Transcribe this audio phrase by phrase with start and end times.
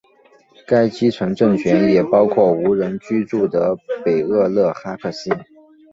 [0.65, 5.29] 该基层政权也包括无人居住的北厄勒哈克斯。